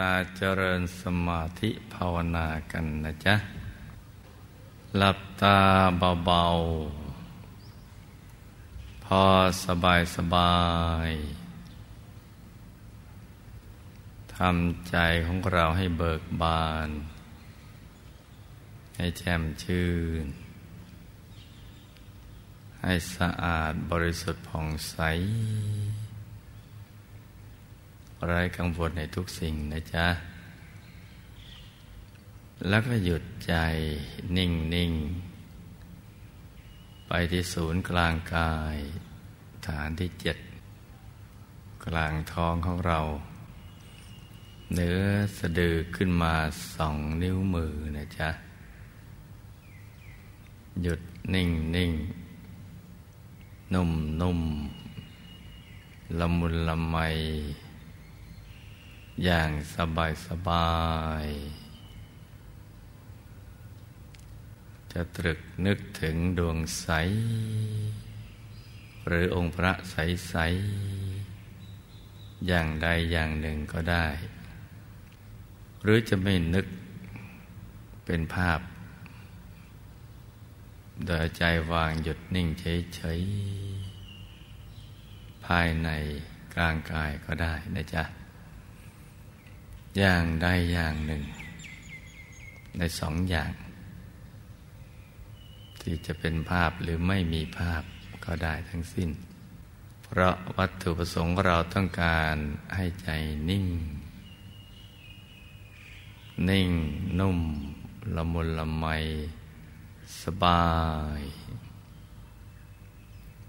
[0.00, 3.34] ตาเจริญสมาธิภาวนากันนะจ๊ะ
[4.96, 5.58] หลับตา
[6.24, 9.22] เบาๆ พอ
[9.64, 10.56] สบายสบา
[11.08, 11.10] ย
[14.36, 14.96] ทำใจ
[15.26, 16.88] ของเราให้เบิกบาน
[18.96, 19.90] ให้แจ่มชื่
[20.22, 20.26] น
[22.80, 24.96] ให้สะอาดบริสุทธิ์ผ่องใส
[28.24, 30.06] ไร้กังวลในทุกสิ่งนะจ๊ะ
[32.68, 33.54] แล้วก็หยุดใจ
[34.36, 34.92] นิ่งนิ่ง
[37.06, 38.76] ไปที่ศูนย์กลางกาย
[39.66, 40.38] ฐานที่เจ็ด
[41.86, 43.00] กลางท้องของเรา
[44.74, 45.00] เนื้อ
[45.38, 46.34] สะดือขึ้นมา
[46.74, 48.30] สองนิ้วมือนะจ๊ะ
[50.82, 51.00] หยุด
[51.34, 51.92] นิ่งนิ่ง
[53.74, 54.40] นุ่มนุ่ม
[56.18, 56.96] ละมุนละไม
[59.24, 60.70] อย่างสบายสบา
[61.24, 61.26] ย
[64.92, 66.88] จะตรึกนึกถึงดวงใส
[69.06, 69.96] หรือองค์พระใส
[70.28, 70.34] ใส
[72.46, 74.06] อย่างใดอย่างหนึ่งก็ได้
[75.82, 76.66] หรือจะไม่นึก
[78.04, 78.60] เป็นภาพ
[81.06, 81.42] โดยใจ
[81.72, 85.88] วางหยุดนิ่งเฉยๆภายใน
[86.54, 88.04] กลางกายก็ได้นะจ๊ะ
[89.98, 91.22] อย่างใดอย่างหนึ่ง
[92.78, 93.52] ในสองอย่าง
[95.80, 97.82] ที่จะเป็นภาพหรือไม่มีภาพ
[98.24, 99.10] ก็ได้ทั้งสิ้น
[100.02, 102.36] เพราะวัตถุประสงค์เราต้องการ
[102.74, 103.08] ให้ใจ
[103.50, 103.66] นิ่ง
[106.48, 106.70] นิ่ง
[107.18, 107.38] นุ่ม
[108.16, 108.84] ละมุนละไม
[110.22, 110.66] สบา
[111.20, 111.22] ย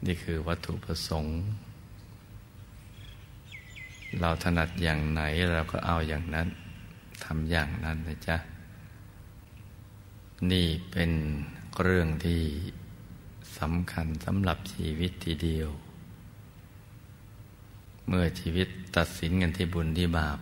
[0.06, 1.36] นี่คือวัตถุประสงค์
[4.20, 5.22] เราถนัดอย่างไหน
[5.54, 6.48] เราก็เอาอย่างนั้น
[7.24, 8.38] ทำอย่างนั้นนะจ๊ะ
[10.52, 11.12] นี่เป็น
[11.82, 12.42] เรื่องที่
[13.60, 15.70] สำคัญสำหรับชีวิตทีเดียว
[18.08, 20.40] เมื่อชีวิตตัดสินกันที่บุญที่บาป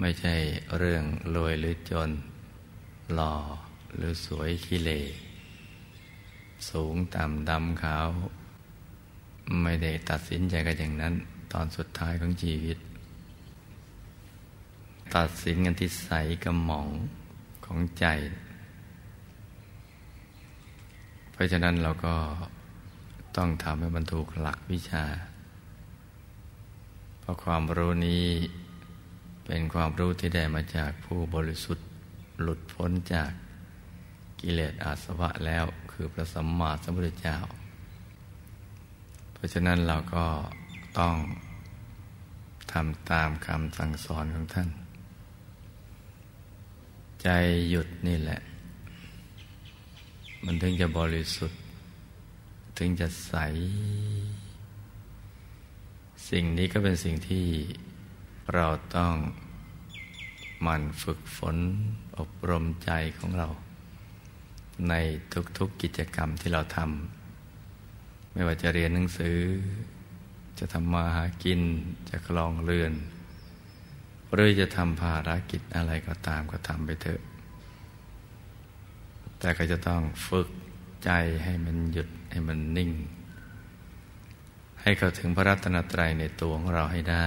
[0.00, 0.34] ไม่ใช่
[0.76, 2.10] เรื่องรวยหรือจน
[3.14, 3.34] หล่อ
[3.94, 4.90] หรือสวยขี้เล
[6.68, 8.06] สูงต่ำดำขาว
[9.62, 11.14] ไม่ได้ตัดสินใจกันอย่างนั้น
[11.56, 12.78] ตอนสุดท้ายของชีวิต
[15.14, 16.10] ตัดสินกันที่ใส
[16.44, 16.88] กระหม่อง
[17.64, 18.06] ของใจ
[21.32, 22.16] เพราะฉะนั้นเราก็
[23.36, 25.04] ต้องทำให้บรรทุกหลักวิชา
[27.20, 28.24] เพราะความรู้นี้
[29.46, 31.86] เป็นความรู้ที่ได้มาจากผู้บริสุทธิ์
[32.40, 33.30] หลุดพ้นจาก
[34.40, 37.38] กิเลสอาสวะแล้วคือพระสัมมาสัมพุทธเจ้า
[39.32, 40.26] เพราะฉะนั้นเราก็
[40.98, 41.14] ต้อง
[42.74, 44.68] ทำตามคำสั่งสอนของท่าน
[47.22, 47.28] ใจ
[47.70, 48.40] หยุดนี่แหละ
[50.44, 51.60] มันถึงจะบริสุทธิ์
[52.78, 53.34] ถึงจะใส
[56.28, 57.46] สิ่งนี้ก็เป็นสิ่งที่
[58.54, 59.14] เราต้อง
[60.66, 61.56] มันฝึกฝน
[62.18, 63.48] อบรมใจของเรา
[64.88, 64.94] ใน
[65.58, 69.38] ทุกๆกิจกรรมที่เราทำไม่ว่าจะเรียนหนังสือ
[70.58, 71.60] จะทำมาหากิน
[72.08, 72.92] จะคลองเรือน
[74.32, 77.20] หรือจะทำภารกิจอะไรก็ตามก็ทำไปเถอะ
[79.38, 80.48] แต่ก็จะต้องฝึก
[81.04, 81.10] ใจ
[81.44, 82.90] ให้มันหยุดให้มันนิ่ง
[84.82, 87.26] ให้เข้าถึงพระรัตนตรัยในตัวของเราให้ได้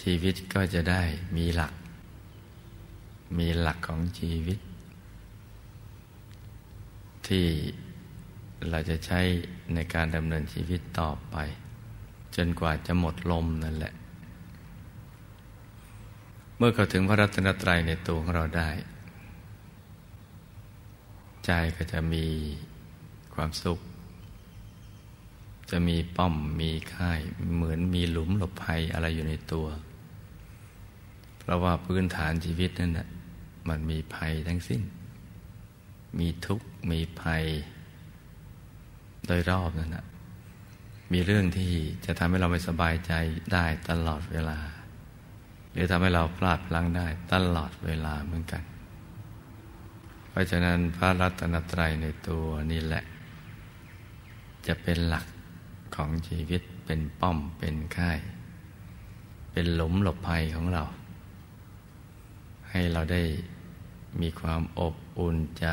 [0.00, 1.02] ชีวิตก็จะได้
[1.36, 1.72] มีหลัก
[3.38, 4.58] มีหลักของชีวิต
[7.28, 7.46] ที่
[8.70, 9.20] เราจะใช้
[9.74, 11.36] ในการดำเนินชีวิตต่อไป
[12.36, 13.92] จนกว่าจะหมดลมนั่นแหละ
[16.56, 18.70] เมื่อเข้าถึงพระรัตนตรัยในตัวของเราได้
[21.44, 22.26] ใจก็จะมี
[23.34, 23.80] ความสุข
[25.70, 27.20] จะมีป้อมมีค่าย
[27.54, 29.66] เหมือนมีหลุมหลบภัยอะไรอยู่ในตัว
[31.38, 33.08] เพราะว่าพื้นฐานชีวิตนั่นแหะ
[33.68, 34.82] มันมีภัยทั้งสิ้น
[36.18, 37.44] มีทุกข์มีภัย
[39.28, 40.06] โดยรอบนั่นนะ
[41.12, 41.72] มีเรื่องที่
[42.06, 43.12] จะทำให้เราไม่สบายใจ
[43.52, 44.58] ได้ตลอดเวลา
[45.72, 48.62] หรือทำให้เราพลาดพลั้งได้ตลอดเวลาเหมือนกัน
[50.28, 53.04] เพราะฉะนั้นพระรัตนตรัยในตัวนี่แหละ
[54.66, 55.26] จะเป็นหลัก
[55.96, 58.18] ของชีวิตเป็นป้อมเป็นค่าย
[59.52, 60.84] เป็นหลุมหลบภัยของเรา
[62.70, 63.22] ให้เราได้
[64.20, 65.68] มีความอบอุ่นใจ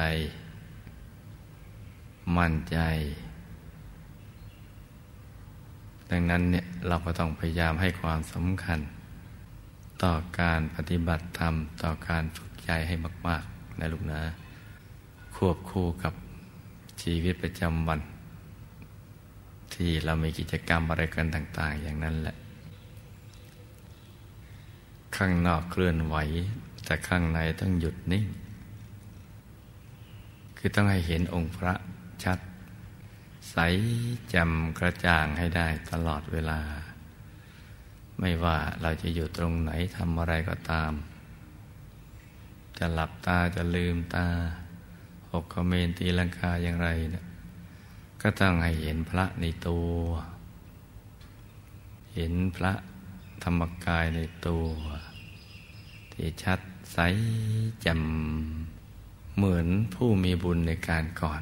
[2.37, 2.79] มั่นใจ
[6.15, 8.79] ดังนั้นเนี่ยเราก็ต้องพยายามให้ความสำคัญ
[10.03, 11.53] ต่อการปฏิบัติธรรม
[11.83, 12.95] ต่อการฝึกใจให้
[13.27, 14.21] มาก ๆ นะลูกนะ
[15.35, 16.13] ควบคู่กับ
[17.01, 17.99] ชีวิตประจำวัน
[19.73, 22.35] ที่เรามีกิจกรรมอะไรกันต่าง ๆ อย่างนั้นแหละ
[25.15, 26.15] ข้างนอกเคลื่อนไหว
[26.85, 28.25] แต่ข้างในต้องหยุดนิ่ง
[30.57, 31.73] คือต้องให้เห็นองค์พระ
[33.51, 33.57] ใส
[34.29, 36.61] แจ่มกระจ่างให้ได้ตลอดเวลา
[38.19, 40.91] ไม่ว่าเราจะอยู่ตรงไหนทำอะไรก็ตาม
[42.77, 44.27] จะหลับตาจะลืมตา
[45.31, 47.25] หกขเมนตีลังกาอย่างไรเนะี่ย
[48.21, 49.89] ก็ต้องให้เห็นพระในตัว
[52.15, 52.73] เห็นพระ
[53.43, 54.65] ธรรมกายในตัว
[56.13, 56.59] ที่ชัด
[56.93, 56.97] ใส
[57.81, 58.01] แจ่ม
[59.35, 61.41] เหมือนผู้มีบุญในการก่อน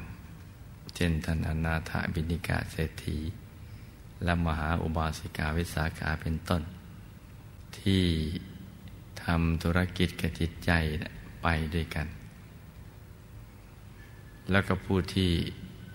[0.94, 3.18] เช่นท่านอนาถบินิกาเศรษฐี
[4.24, 6.62] และมหาอุบาสิกาวิสาขาเป็นต้น
[7.78, 8.04] ที่
[9.24, 10.70] ทำธุรกิจกับจิตใจ
[11.42, 12.06] ไปด้วยกัน
[14.50, 15.30] แล้วก็ผู้ที่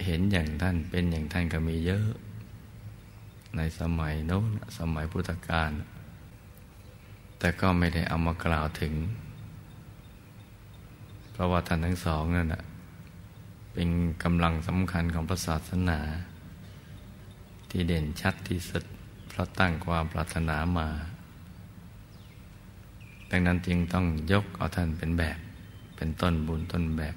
[0.06, 2.07] เห็นอย่างท่านเป็นอย่างท่านก็มีเยอะ
[3.57, 5.72] ในสมัยโน้นสมัยพุทธกาล
[7.40, 8.94] แต่ก็ไม่ได้เอามากล่าวถึง
[11.31, 12.50] เพราะว่าท่านทั้งสองนั่น
[13.74, 13.89] เป็น
[14.24, 16.00] กำลังสำคัญของพระศาสนา
[17.69, 18.83] ที่เด่นชัดที่สุด
[19.27, 20.88] เพราะตั้งความปรารถนามา
[23.30, 25.39] ดังนั้นจึงต้องยกเอาท่านเป็นแบบ
[25.95, 27.16] เป็นต้นบุญต้นแบบ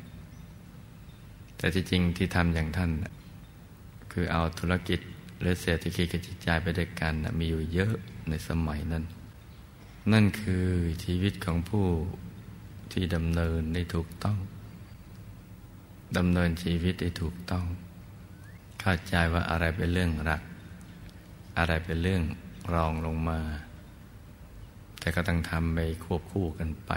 [1.56, 2.90] แต่ที่จริงที่ทำอย่างท่าน
[4.12, 5.00] คือเอาธุรกิจ
[5.40, 7.94] หรือเศรษฐกิจกับจิตใจไปด้วยกันมีอยู่เยอะ
[8.28, 9.04] ในสมัยนั้น
[10.12, 10.66] นั่นคือ
[11.04, 11.87] ชีวิตของผู้
[12.93, 14.37] ที่ดำเนินได้ถูกต้อง
[16.17, 17.64] ดำเนินชีวิตได้ถูกต้อง
[18.81, 20.43] เข้าใจว่าอะไรเป็นเรื่องรัก
[21.59, 22.23] อะไรเป็นเรื่อง
[22.75, 23.41] รองลงมา
[24.99, 26.93] แต่ก็ต้องทำไปควบคู่กันไป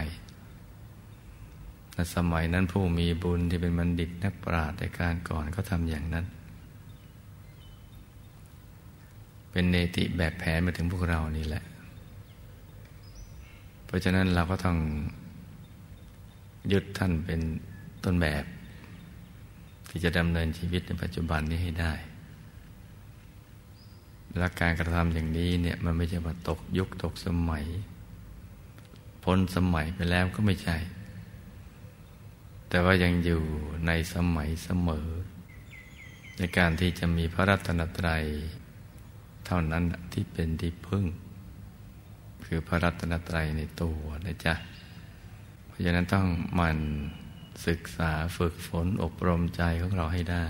[1.94, 6.26] ในสมัยนั้นผู้มีบุญที่เป็นบัณฑิตนักปราชญ์ในการก่อนก็ทำอย่างนั้น
[9.52, 11.64] เป็นเนติแบบแผนมาถึงพวกเรานี่แหละ
[13.86, 14.78] เพราะฉะนั้นเราก็ต้อง
[16.72, 17.40] ยึดท่านเป็น
[18.04, 18.44] ต้นแบบ
[19.98, 21.94] ที่จะดำเนินชีวิตในปัจจุบันนี้ให้ได้
[24.38, 27.66] และการกระทำอย่างนี้เนี่ยมันไม่ใช่ว่าตกยุคตกสมัย
[29.24, 30.78] พ้นสมัยไปแล้วก็ไม่ใช่
[32.70, 33.44] แต่ว่ายังอยู่
[33.88, 35.08] ในสมัยเสมอ
[36.38, 38.24] ในการที่จะมีพระรัตนตรัย
[39.46, 39.84] เท่านั้น
[40.14, 41.06] ที่เป็นที่พึ่ง
[42.46, 44.54] คือพระรัตนตรัยในตัวนะจ๊ะ
[45.66, 46.26] เพราะฉะนั้นต้อง
[46.60, 46.80] มัน
[47.68, 50.48] ศึกษาฝึกฝนอบรมใจของเราให้ได้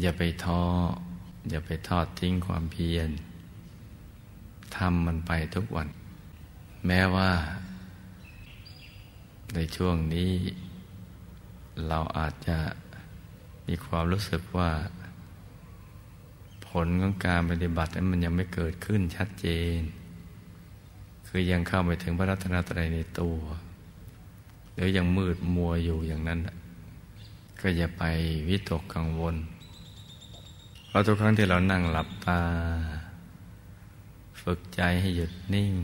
[0.00, 0.62] อย่าไปท้อ
[1.50, 3.10] อย่าไปทอดทิ้งความเพียร
[4.76, 5.88] ทำมันไปทุกวัน
[6.86, 7.30] แม้ว่า
[9.54, 10.32] ในช่วงนี้
[11.88, 12.58] เราอาจจะ
[13.66, 14.70] มีความรู้สึกว่า
[16.66, 19.78] ผลของการปฏิบัตินั้นมันยังไม่เกิดขึ้นชัดเจน
[21.28, 23.38] คือยังเข้าไปถึงพระรัตนตรัยในตัว
[24.82, 26.40] รือยังมืดมัวอยู่อย่างนั้น
[27.60, 28.02] ก็อย่าไป
[28.48, 29.36] วิตกกังวล
[30.86, 32.40] เพราะทุกครั้งที่เรานั่งหลับตา
[34.42, 35.74] ฝึกใจให้หยุดนิ่ง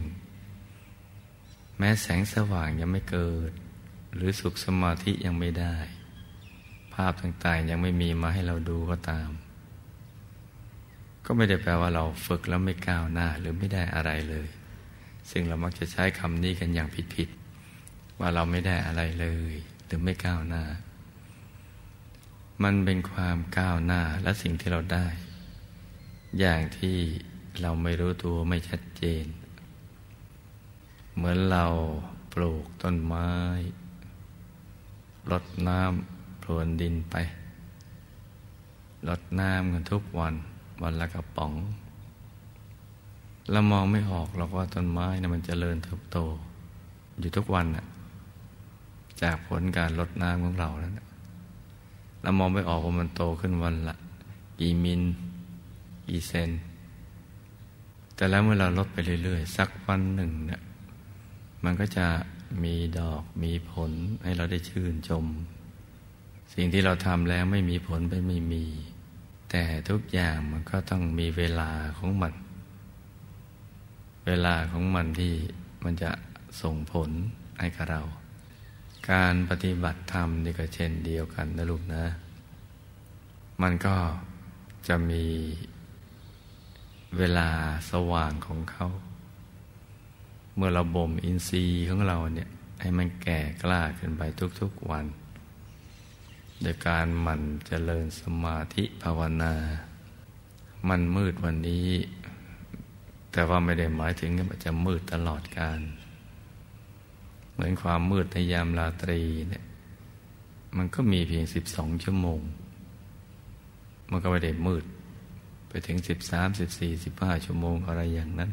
[1.78, 3.50] แม้แสงสว่างยังไม่เกิด
[4.14, 5.74] หรือสุขสมาธิยังไม่ได้
[6.94, 9.30] ภาพต่างๆยังไม่มีมาให้เราดูก็ตาม
[11.24, 14.48] ก็ไม่ได้แปลว่าเราฝึกแล้วไม่ก้าวหน้าหรือไม่ได้อะไรเลย
[15.30, 17.45] ซึ่งเรามักจะใช้คำนี้กันอย่างผิดๆ
[18.20, 19.54] ว่าเราไม่ได้อะไรเลย
[19.84, 20.64] หรือไม่ก้าวหน้า
[22.62, 25.06] มันเป็นความก้าวหน้าและสิ่งที่เราได้
[26.38, 26.96] อย่างที่
[27.60, 29.26] เราไม่รู้ตัวไม่ชัดเจน
[31.14, 31.66] เหมือนเรา
[32.32, 33.30] ปลูกต้นไม้
[35.30, 37.14] รดน้ำพรวนดินไป
[39.08, 40.34] รดน้ำกันทุกวัน
[40.82, 41.52] วันละกระป๋อง
[43.50, 46.18] เรามองไม่ออกหรอกว่าต้นไม้นะมันจเจริญเติบโต
[47.18, 47.85] อยู่ทุกวันน่ะ
[49.22, 51.06] จากผลการลดน้ำของเราแล้วนะ
[52.22, 53.96] เรามองไม่ออกว่ามันโตขึ้นวันละ
[54.60, 55.02] กี่มิล
[56.08, 56.50] กี่เซน
[58.14, 60.60] แต่แล้วเมื่อเราลดไปเรื่อยๆ สักวันหนึ่งเนี่ย
[61.64, 62.06] มันก็จะ
[62.64, 63.92] มีดอกมีผล
[64.24, 65.24] ให้เราได้ชื่นชม
[66.54, 68.64] สิ่งที่เราทำแล้วไม่มีผลไปไม่มี
[69.50, 72.34] แต่ทุกอย่างมันก็ต้องมีเวลาของมัน
[74.26, 75.34] เวลาของมันที่
[75.84, 76.10] มันจะ
[76.62, 77.10] ส่งผล
[77.58, 78.02] ให้กับเรา
[79.12, 82.04] การปฏิบัติธรรมนี่ก็เช่นเดียวกันนะลูกนะ
[83.62, 83.96] มันก็
[84.88, 85.24] จะมี
[87.16, 87.48] เวลา
[87.90, 88.86] สว่างของเขา
[90.56, 92.48] เมื่อเราบ่มอินทรีย์ของเราเนี่ย
[92.80, 94.22] ให้มันแก่กล้าขึ้นไป
[94.60, 95.06] ทุกๆวัน
[96.62, 99.54] โดยการหมั่นเจริญสมาธิภาวนา
[100.88, 101.88] มันมืดวันนี้
[103.32, 105.80] แต่ว่าไม่ได้หมายถึงว่าจะมืดตลอดการ
[107.56, 109.20] เหมือนความมืดในยามราตรี
[109.50, 109.64] เนี่ย
[110.76, 112.40] มันก็มีเพียงสิบสองชั่วโมง
[114.10, 114.84] มันก็ไม่ได้มืด
[115.68, 118.50] ไปถึงสิบสามสิบสี่สิบห้าชั่วโมงอะไรอย่างนั้น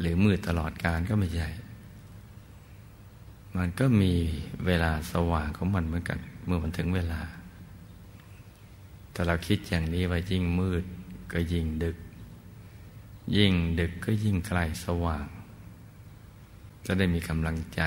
[0.00, 1.48] หรือมืดตลอดการก็ไม่ใช่
[3.56, 4.12] มันก็มี
[4.66, 7.20] เวลาสว่างของมันเหมือนกัน เมื่อมันถึงเวลา
[9.12, 10.84] แต่เราคิดอย่างนี้ว่ายิ่งมืด
[11.32, 11.96] ก็ยิ่งดึก
[13.36, 15.26] ยิ่งดึกก็ยิ่งใกล้สว่าง
[16.86, 17.80] จะได้มีกำลังใจ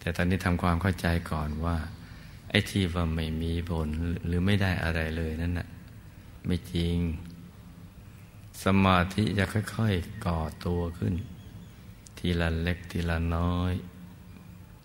[0.00, 1.76] แต่ตอนนี้ทำความเข้าใจก่อนว่า
[2.50, 3.88] ไอ้ที่ว่าไม่มีผล
[4.26, 5.68] หรือไม่ได้อะไรเลยนั่นน่ะ
[6.46, 6.96] ไม่จริง
[8.64, 11.14] สมาธิจะค่อยๆก่อตัวขึ้น
[12.18, 13.72] ทีละเล็กทีละน้อย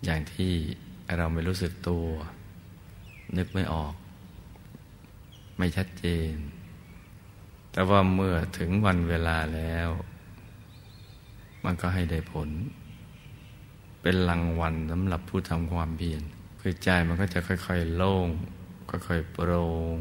[0.04, 0.52] อย่างที่
[1.16, 2.06] เราไม่รู้สึกตัว
[3.36, 3.94] นึกไม่ออก
[5.58, 6.34] ไม่ชัดเจน
[7.72, 9.88] แต่ว่าเมื่อถึงวันเวลาแล้ว
[11.64, 12.48] มันก็ให้ได้ผล
[14.08, 16.22] เป็นรางวัลสำหรับผู้ทำความเพียร
[16.60, 18.28] คือใจมันก็จะค่อย ๆ โล่ง
[18.90, 19.64] ค่อยๆโปร่
[19.96, 19.98] ง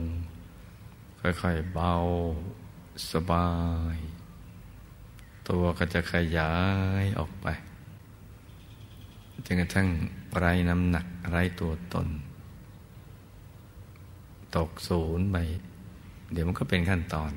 [1.22, 1.94] ค่อยๆเบา
[3.12, 3.50] สบา
[3.96, 3.98] ย
[5.50, 6.54] ตัวก็จะขยา
[7.04, 7.48] ยออกไป
[9.46, 9.88] จนกระทั่ง
[10.38, 12.08] ไร้น้ำหนักไร้ตัวตน
[14.56, 15.38] ตกศูนย์ไป
[16.32, 17.32] เดี๋ยวมันก็เป็นขั้นตอน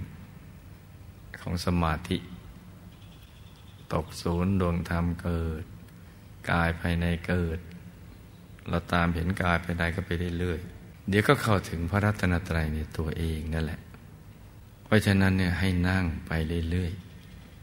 [1.40, 2.18] ของสมาธิ
[3.92, 5.64] ตกศูนย์ดวงธรรมเกิด
[6.50, 7.58] กายภายในเกิด
[8.68, 13.80] เราตามเห็นกายภายในก็ไปเรื่อยๆเดี๋ยวก็เข้าถึงพระรัตนตรัยในตัวเองนั่นแหละ
[14.84, 16.32] เพราะฉะนั้นเนี่ยให้นั่งไป
[16.70, 16.92] เรื่อย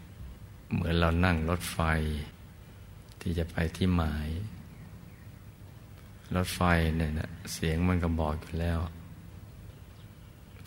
[0.02, 1.80] ๆ เหมือนเรานั่งรถไฟ
[3.22, 4.30] ที่จะไปที่หมาย
[6.36, 6.62] รถไฟ
[6.98, 8.80] เนี่ยนะเสียงมันก็บอกอยู่แล้ว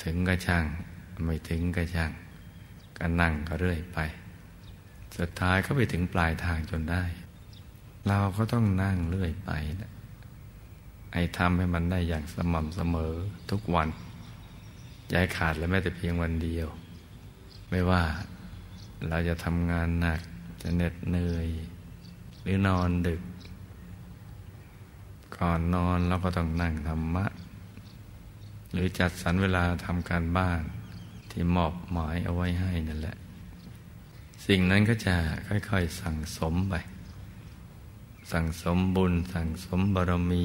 [0.02, 0.64] ถึงก็ช่าง
[1.24, 2.10] ไม่ถึงก็ช่าง
[2.98, 3.98] ก็นั่งก็เรื่อยไป
[5.18, 7.04] สุดท้ายก็ไปถึงปลายทางจนได้
[8.06, 9.50] เราก็ต้องนั่งเรื่อยไป
[9.80, 9.92] นะ
[11.12, 13.12] ไอ้ทำให้มันได้อย่างสม่ำเสมอ
[13.50, 13.88] ทุกวัน
[15.12, 16.68] ย้ายขาดและแม้แต่เพียงวันเดียว
[17.70, 18.02] ไม่ว่า
[19.08, 20.20] เราจะทำงานหนัก
[20.62, 21.48] จะเหน็ดเหนื่อย
[22.42, 23.22] หรือนอนดึก
[25.36, 27.26] ก่อนนอนเราก็ต้องนั่งธรรมะ
[28.72, 30.62] หรือจัดสรรเวลาทำการบ้าน
[31.30, 33.16] ที่มอบหมายเอาไว้ให้นั่นแหละ
[34.46, 35.14] สิ่งนั้นก็จะ
[35.48, 36.74] ค่อย ๆ สั่งสมไป
[38.32, 40.44] สั่งสมบุญ สั่งสมบารมี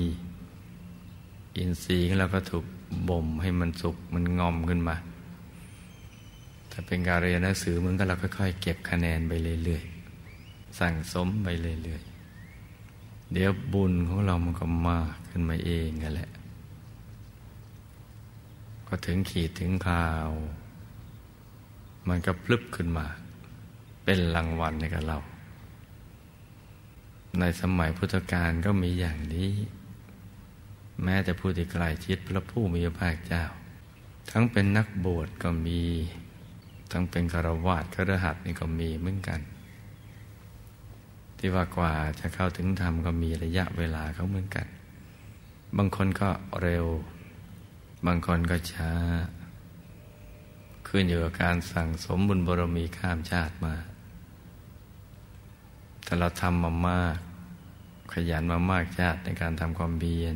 [1.57, 2.65] อินทรีย์ของเราก็ถูก
[3.09, 4.95] บ่มให้มันสุกมันงอมขึ้นมา
[6.71, 16.29] ถ้าเป็นการเรียนหนังสือมันก็เราค่อยๆเก็บคะแนนไปเรื่อยๆ สั่งสมไปเรื่อยๆ เดี๋ยวบุญของเรามันก็มากขึ้นมาเองกันแหละ
[18.87, 20.29] ก็ถึงขีดถึงคราว
[22.07, 23.05] มันก็พลึบขึ้นมา
[24.03, 25.17] เป็นรางวัลในกับเรา
[27.39, 29.51] ในสมัยพุทธกาลก็มีอย่างนี้
[31.03, 33.43] แม้แต่ผู้ที่ใกล้ชิดพระผู้มีพระภาคเจ้า
[34.31, 35.81] ทั้งเป็นนักบวชก็มี
[36.91, 39.39] ทั้งเป็นคารวะครหัสนี่ก็มีเหมือนกัน
[41.37, 44.67] ที่ว่ากว่าจะเข้าถึงธรรมก็มีระยะเวลาเขาเหมือนกัน
[45.77, 46.29] บางคนก็
[46.61, 46.85] เร็ว
[48.05, 48.91] บางคนก็ช้า
[50.87, 53.75] ขึ้นอยู่กับการสั่งสมบุญบารมีข้ามชาติมา
[56.13, 57.17] แต่เราทำมามาก
[58.13, 60.35] ขยันมามากชาติในการทำความเบียน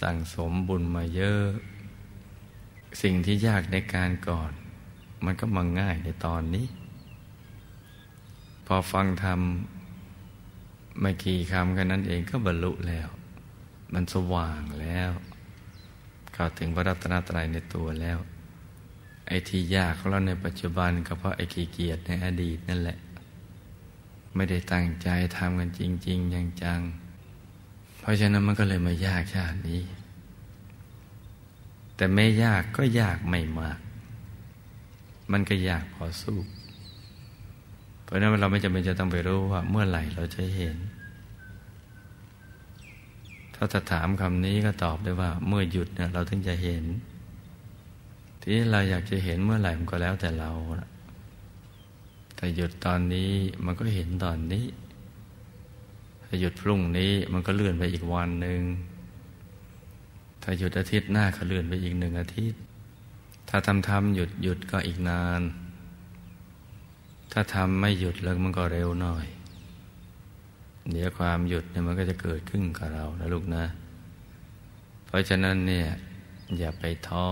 [0.00, 1.46] สั่งสมบุญมาเยอะ
[3.02, 4.52] สิ่งที่ยากในการก่อน
[5.24, 6.66] มันก็มาง่ายในตอนนี้
[8.66, 9.40] พอฟังธรรม
[11.00, 13.08] ไม่กี่คำกันนั้นเองก็บรรลุแล้ว
[13.92, 15.10] มันสว่างแล้ว
[16.32, 18.18] เข้าถึงพระรัตนตรัยในตัวแล้ว
[19.28, 22.98] ไอ้ที่ยากของเราในปัจจุบันก็เพราะไอ้ขี้เกียจในอดีตนั่นแหละ
[24.34, 26.80] ไม่ได้ตั้งใจทำกันจริง ๆ อย่างจัง
[28.00, 29.82] เพราะฉะนั้นมันก็เลยมายากชาตินี้
[31.96, 33.78] แต่ไม่ยากก็ยากไม่มาก
[35.32, 36.38] มันก็ยากพอสู้
[38.02, 40.76] เพราะนั้นเราไม่จำเป็นจะต้องไปรู้ว่า เมื่อไหร่เราจะเห็น
[43.54, 46.84] ถ้าจะถามคำนี้ก็ตอบได้ว่า เมื่อหยุดเนี่ยเราถึงจะเห็น
[48.42, 50.50] ที่เราอยากจะเห็นเมื่อไหร่มันก็แล้วแต่เรา
[52.40, 53.32] แต่หยุดตอนนี้
[53.64, 54.66] มันก็เห็นตอนนี้
[56.24, 58.60] ถ้าหยุดพรุ่งนี้มันก็เลื่อนไปอีกวันหนึ่ง
[60.42, 62.60] ถ้าหยุดอาทิตย์หน้าก็เลื่อนไปอีกหนึ่งอาทิตย์
[63.48, 65.42] ถ้าทำทำหยุดหยุดก็อีกนาน
[67.32, 69.26] ถ้าทำไม่หยุดแล้วมันก็เร็วหน่อย
[70.90, 73.64] เดี๋ยวความหยุดเนี่ยมันก็จะเกิดขึ้นกับเรานะลูกนะ
[75.06, 75.88] เพราะฉะนั้นเนี่ย
[76.58, 77.28] อย่าไปท้อ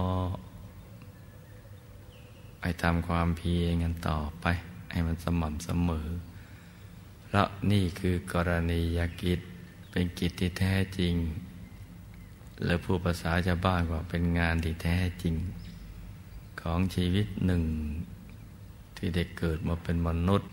[2.61, 4.47] ไปทำความเพียรกันต่อไป
[4.91, 6.09] ให้มันสม่ำเสมอ
[7.25, 9.41] เพราะนี่คือกรณียกิจ
[9.91, 11.15] เป็นกิจที่แท้จริง
[12.65, 15.35] และผู้ภาษาชาวบ้านว่าเป็นงานที่แท้จริง
[16.61, 17.63] ของชีวิตหนึ่ง
[18.97, 20.51] ที่ได้เกิดมาเป็นมนุษย์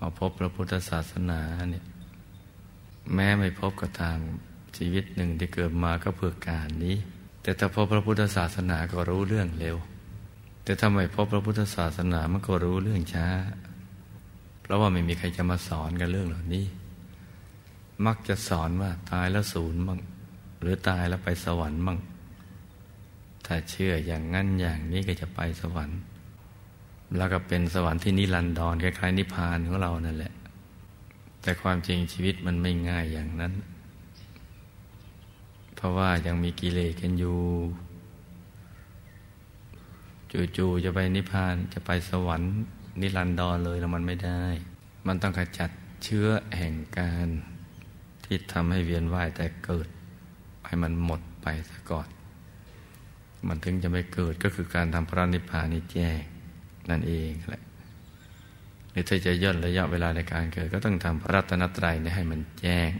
[0.00, 1.40] มาพบพระพุทธศาสนา
[1.70, 1.84] เนี่ย
[3.14, 4.18] แม้ไม่พบก็ตาม
[4.76, 6.96] ชีวิตหนึ่งที่เกิดมาก็เพื่อการนี้
[7.42, 9.76] แต่ถ้าพบพระพุทธศาสนาก็รู้เรื่องเร็ว
[10.70, 13.26] แต่ถ้าไม่พบพระพุทธศาสนามันก็รู้เรื่องช้า
[14.62, 16.64] เพราะว่าไม่มีใครจะมาสอนกันเรื่องเหล่านี้
[18.06, 20.00] มักจะสอนว่าตายแล้วศูนย์บ้าง
[20.60, 21.98] หรือตายแล้วไปสวรรค์บ้าง
[23.46, 25.98] ถ้าเชื่ออย่างนั้นอย่างนี้ก็จะไปสวรรค์
[27.16, 30.32] แล้วก็เป็นสวรรค์ที่นิรันดรคล้ายๆนิพพานของเรานั่นแหละ
[31.42, 33.52] แต่ความจริงชีวิตมันไม่ง่ายอย่างนั้น
[35.76, 37.38] เพราะว่ายังมีกิเลสกันอยู่
[40.56, 42.54] จู่ๆจะไปนิพพานจะไปสวรรค์
[43.00, 44.42] นิรันดรเลยแล้วมันไม่ได้
[45.06, 45.70] มันต้องขจัด
[46.04, 47.26] เชื้อแห่งการ
[48.24, 49.88] ที่ทำให้เวียนว่ายแต่เกิด
[50.66, 52.08] ให้มันหมดไปซะก่อน
[53.48, 56.20] มันถึงจะไม่เกิดก็คือการทำพระนิพพานนี่แจ้ง
[56.90, 57.62] นั่นเองแหละ
[58.90, 62.90] หรือถ้าจะย่นระยะเวลาในการเกิด ก็ต้องทำพระรัตนตรัยนี่ให้มันแจ้ง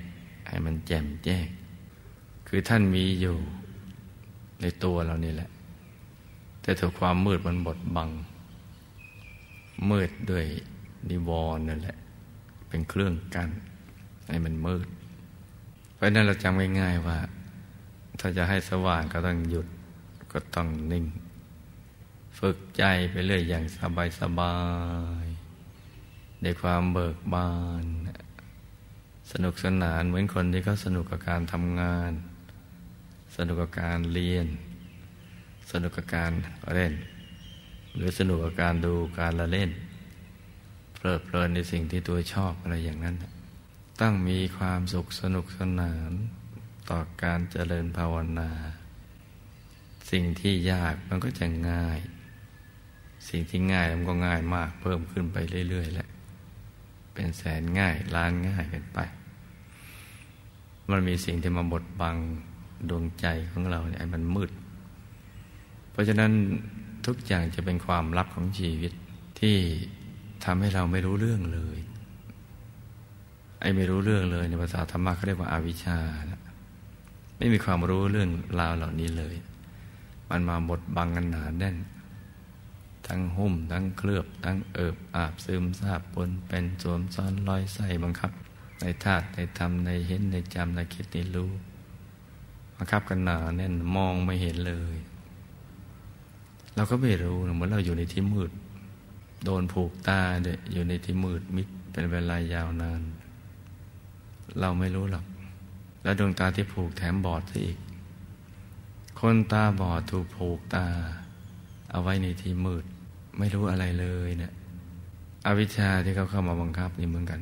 [0.49, 1.47] ให้มันแจ่มแจ้ง
[2.49, 3.37] คือท่านมีอยู่
[4.63, 5.51] ในตัวเรานี่แหละ
[6.71, 8.11] แต่ถูกความมืดมันบดบัง
[9.91, 10.47] มืดด้วย
[11.11, 11.99] นิวรณ์นั่นแหละ
[12.69, 13.51] เป็นเครื่องกัน้น
[14.29, 14.87] ให้มันมืด
[15.95, 17.19] เพราะนั้นเราจำง่ายๆว่า
[18.21, 19.67] ถ้าจะให้สว่างก็ต้องหยุด
[20.33, 21.05] ก็ต้องนิ่ง
[22.39, 24.57] ฝึกใจไปเรื่อยอย่างสบายสบา
[25.25, 25.27] ย
[26.43, 27.51] ในความเบิกบา
[27.83, 27.85] น
[29.33, 32.13] สนุกสนานเหมือนคนที่เขาสนุกกับการทำงาน
[33.37, 34.49] สนุกกับการเรียน
[35.73, 36.33] สนุกกับการ
[36.75, 36.93] เล่น
[37.95, 39.71] หรือสนุกกับการดูการละเล่น
[40.95, 43.17] เพลิดเพลินในสิ่งที่ตัวชอบอะไรอย่างนั้น
[44.01, 46.13] ต้องมีความสุขสนุกสนาน
[46.91, 48.51] ต่อการเจริญภาวนา
[50.11, 51.99] สิ่งที่ยากมันก็จะง่าย
[53.29, 55.37] สิ่งที่ง่ายมันก็ง่ายมาก เพิ่มขึ้นไป
[55.69, 56.09] เรื่อยๆแหละ
[57.15, 58.99] เป็นแสนง่ายล้านง่ายกันไป
[60.91, 62.17] มันมีสิ่งที่มาบดบัง
[62.89, 64.51] ดวงใจของเราเนี่ยมันมืด
[66.01, 66.33] ราะฉะนั้น
[67.07, 68.93] ทุกอย่างจะเป็นความลับของชีวิต
[69.41, 69.57] ที่
[70.45, 71.79] ทำให้เราไม่รู้เรื่องเลย
[73.61, 75.99] ไอ้ไม่รู้เรื่องเลย ในภาษาธรรมะเขาเรียกว่าอาวิชชา
[76.31, 76.41] นะ
[77.39, 78.29] ไม่มีความรู้เรื่อง
[78.61, 79.35] ราวเหล่านี้เลย
[80.31, 81.77] มันมาบดบังกันหนาแน่น
[83.07, 88.31] ทั้งหุ้ม ทั้งเคลือบ ทั้งเอิบอาบซึมซาบปนเป็นสวมซ้อนลอยใส่บังคับ
[88.81, 91.51] ในธาตุในธรรมในเห็นในจำในคิดในรู้
[92.77, 94.97] บังคับกันหนาแน่นมองไม่เห็นเลย
[96.75, 98.51] เราก็ไม่รู้เหมือนเราอยู่ในที่มืด
[99.45, 103.03] โดนผูกตาเดยอยู่ในที่มืดมิดเป็นเวลายาวนาน
[104.61, 105.25] เราไม่รู้หรอก
[106.03, 107.79] แล้วดวงตาที่ผูกแถมบอดซะอีก
[109.21, 110.87] คนตาบอดถูกผูกตา
[111.91, 112.85] เอาไว้ในที่มืด
[113.39, 114.53] ไม่รู้อะไรเลยเนะี่ย
[115.47, 117.41] อวิชชาที่เขาเข้ามาบังคับนี่เหมือนกัน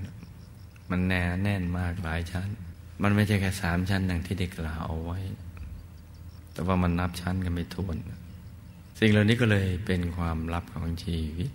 [0.91, 2.49] มันแน่แน่นมากหลายชั้น
[3.03, 5.19] มันไม่ใช่แค่สามชั้นอย่างที่เด็กกล่าวเอาไว้
[6.53, 7.97] แต่ว่ามันนับชั้นกันไม่ทวน
[8.99, 11.51] สิ่งเหล่านี้ก็เลยเป็นความลับของชีวิต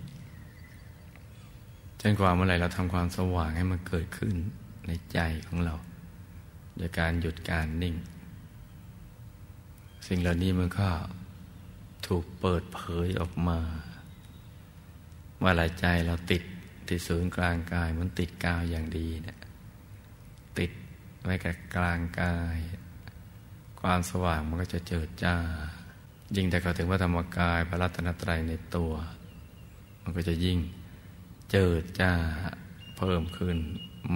[2.00, 4.34] จนกว่าเมื่อไหร่เราทำความสว่างให้มันเกิดขึ้น
[4.86, 5.74] ในใจของเรา
[6.76, 7.96] โดยการหยุดการนิ่ง
[10.06, 10.88] สิ่งเหล่านี้มันก็
[12.06, 13.60] ถูกเปิดเผยออกมา
[15.42, 16.42] ว่าหลายใจเราติด
[16.86, 19.38] ที่ศูนย์กลางกายมันติดกาวอย่างดีเนะี่ย
[20.58, 20.70] ติด
[21.22, 22.58] ไว้กับกลางกาย
[23.80, 25.36] ความสว่างมันก็จะเจิดจ้า
[26.36, 28.92] ยิ่งแต่เขาถึงว่าธรรมกายพระรัตนตรัยในตัว
[30.02, 30.58] มันก็จะยิ่ง
[31.50, 32.12] เจิดจ้า
[32.96, 33.56] เพิ่มขึ้น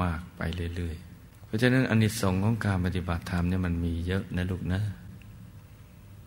[0.02, 0.40] มากไป
[0.76, 4.80] เรื่อยๆ เพราะฉะนั้นอนนิสงส์ของการปฏิบัติธรรมเนี่ยมันมีเยอะนะลูกนะ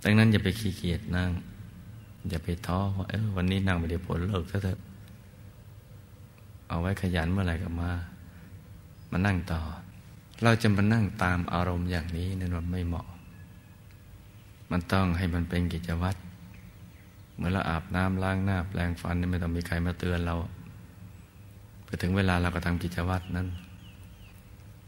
[0.03, 1.29] ดังนั้นอย่าไปขี้เกียจนั่ง
[2.29, 4.79] อย่าไปท้อว่าเออวันนี้นั่งไม่ได้ผลเลิกซะเถอะ
[6.67, 7.91] เอาไว้ขยันเมื่อไหร่ก็มา
[9.11, 9.61] มานั่งต่อ
[10.43, 13.07] เราจะมานั่งตามอารมณ์อย่างนี้นั่นมันไม่เหมาะ
[14.71, 16.19] มันต้องให้มันเป็นกิจวัตร
[17.37, 20.35] เมื่อเราอาบน้ำล้างหน้าแปลงฟันนี่ไม่ต้องมีใครมาเตือนเรา
[21.85, 23.47] พอถึงเวลาเราก็ทำกิจวัตรนั้น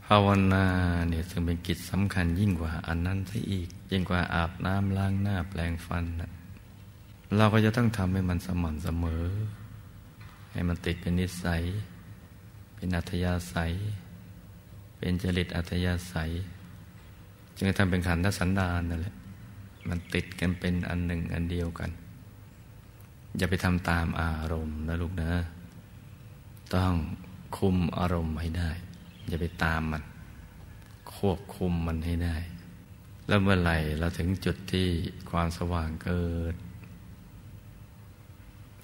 [0.05, 0.65] ภาวนา
[1.09, 6.05] เนี่ยซึ่งเป็นกิจสำคัญยิ่งกว่าอันนั้นซะอีก ยิ่งกว่าอาบน้ำล้างหน้าแปลงฟัน
[7.37, 9.25] เราก็จะต้องทำให้มันสม่ำเสมอ
[10.51, 11.63] ใให้มันติดเป็นนิสัย
[12.75, 13.73] เป็นอัธยาศัย
[14.97, 16.31] เป็นจริตอัธยาศัย
[17.57, 19.15] จึงทำเป็นขันธสันดานนั่นแหละ
[19.87, 21.89] มันติดกันเป็นอันหนึ่งอันเดียวกัน
[23.37, 25.31] อย่าไปทำตามอารมณ์นะลูกนะ
[26.75, 26.93] ต้อง
[27.57, 28.71] คุมอารมณ์ให้ได้
[29.27, 30.03] อย่าไปตามมัน
[31.15, 32.37] ควบคุมมันให้ได้
[33.27, 34.87] แล้วเมื่อไหร่เราถึงจุดที่
[35.29, 36.55] ความสว่างเกิด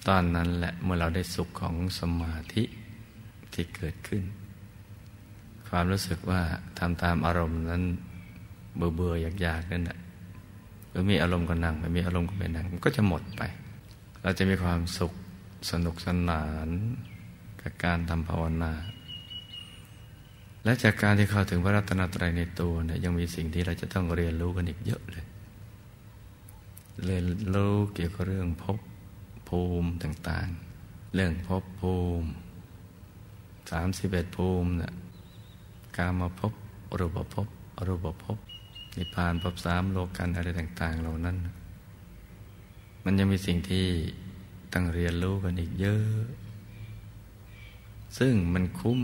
[0.07, 2.63] ตอนนั้นแหละเมื่อเราได้สุขของสมาธิ
[3.53, 4.23] ที่เกิดขึ้น
[5.69, 6.41] ความรู้สึกว่า
[6.79, 7.83] ทำตามอารมณ์นั้น
[8.77, 9.99] เบื่อเบื่ออยากๆนั่นแหละ
[10.89, 13.41] หรือมีอารมณ์ก็นั่งไม่มีอารมณ์ก็ไม่นั่งมันก็จะหมดไป
[14.23, 15.13] เราจะมีความสุข
[15.71, 16.67] สนุกสนาน
[17.61, 18.73] กับการทำภาวนา
[20.63, 25.25] และจากการที่เข้าถึงพระรัตนตรัยในตัวเนี่ยยังมีสิ่งที่เราจะต้องเรียนรู้กันอีกเยอะเลย
[27.05, 27.25] เรียน
[27.55, 28.77] รู้เกี่ยวกับเรื่องภพ
[29.47, 32.27] ภูมิต่างๆ เรื่องภพภูมิ
[33.71, 34.93] สามสิบเอ็ดภูมิเนี่ย
[35.97, 36.53] การมาพบ
[36.99, 37.47] รูปภพ
[37.77, 38.37] อรูปภพ
[38.97, 41.37] นิพพานภพสามโลกันอะไรต่าง ๆ เหล่านั้น
[43.03, 43.85] มันยังมีสิ่งที่
[44.73, 46.05] ต้องเรียนรู้กันอีกเยอะ
[48.17, 48.99] ซึ่งมันคุ้ม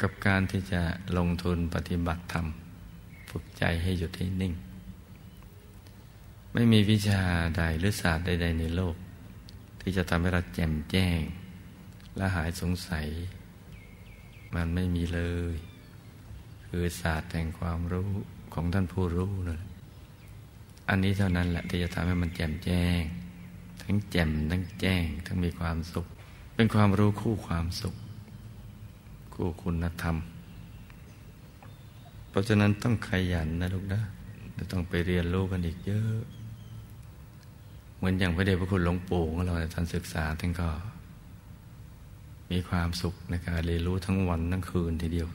[0.00, 0.82] กับการที่จะ
[1.18, 2.46] ลงทุนปฏิบัติธรรม
[3.30, 4.54] ฝึกใจให้หยุดให้นิ่ง
[6.52, 7.22] ไม่มีวิชา
[7.56, 8.96] ใดหรือศาสตร์ใด ๆ ในโลก
[9.80, 11.20] ที่จะทำให้เราแจ่มแจ้ง
[12.16, 13.06] และหายสงสัย
[14.54, 15.20] มันไม่มีเล
[15.54, 15.56] ย
[16.68, 18.08] คือศาสตร์แห่งความรู้
[18.54, 19.60] ของท่านผู้รู้นั่น
[20.88, 23.00] อันนี้เท่านั้นแหละที่จะทำให้มันแจ่มแจ้ง
[23.82, 26.06] ทั้งแจ่มทั้งแจ้ง ทั้งมีความสุข
[26.54, 27.94] เป็นความรู้คู่ความสุข
[29.34, 30.16] คู่คุณธรรม
[32.28, 34.00] เพราะฉะนั้นต้องขยันนะลูกนะ
[34.56, 36.18] จะต้องไปเรียนรู้กันอีกเยอะ
[37.96, 40.68] เหมือนอย่างพระเดชพระคุณหลวงปู่ของเราท่านศึกษาท่านก็
[42.50, 45.28] มีความสุขในการเรียนรู้ทั้งวันทั้งคืนทีเดียว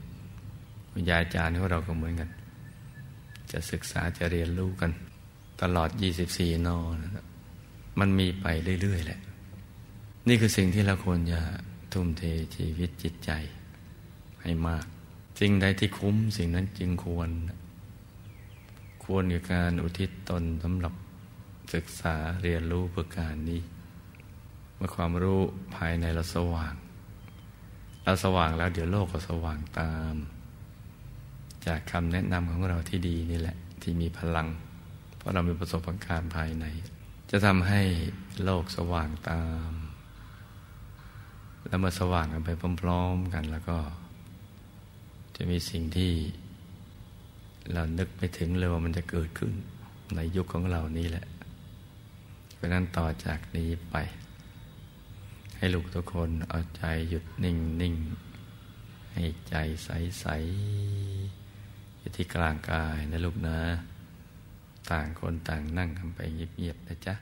[0.94, 2.30] วิญญาจารย์ของเราก็เหมือนกัน
[3.52, 4.90] จะศึกษาจะเรียนรู้กัน
[5.62, 5.90] ตลอด
[6.28, 6.96] 24 นอน
[7.98, 8.46] มันมีไป
[8.82, 9.20] เรื่อย ๆ แหละ
[10.28, 11.40] นี่คือสิ่งที่เราควรจะ
[11.92, 12.22] ทุ่มเท
[12.56, 13.30] ชีวิตจิตใจ
[14.42, 14.84] ให้มาก
[15.40, 17.30] สิ่งใดที่คุ้มสิ่งนั้นจึงควร
[19.04, 20.94] ควรกับการอุทิศตนสำหรับ
[21.74, 23.60] ศึกษาเรียนรู้เพื่อการนี้
[24.76, 25.40] เมื่อความรู้
[25.74, 26.74] ภายในเราสว่าง
[28.04, 30.14] เราสว่างแล้วเดี๋ยวโลกก็สว่างตาม
[31.66, 34.48] จากคำแนะนำของเราที่ดีนี่แหละ ที่มีพลัง
[35.16, 36.66] เพราะเรามีประสบการณ์ภายใน
[37.30, 37.82] จะทำให้
[38.44, 39.72] โลกสว่างตาม
[41.66, 42.50] แล้วเมื่อสว่างกันไป
[42.80, 43.78] พร้อมๆกันแล้วก็
[45.36, 46.12] จะมีสิ่งที่
[47.72, 49.52] เรานึกไม่ถึงเลยว่ามันจะเกิดขึ้น
[50.16, 51.26] ในยุคของเรานี้แหละ
[52.54, 53.96] เพราะนั้นต่อจากนี้ไป
[55.56, 57.94] ให้ลูกทุกคนเอาใจหยุดนิ่งนิ่ง
[59.12, 59.88] ให้ใจใส
[60.20, 60.26] ใส
[62.04, 63.58] อยู่ที่กลางกายนะลูกนะ
[64.90, 67.14] ต่างคนต่างนั่งกันไปเงียบๆนะจ๊ะ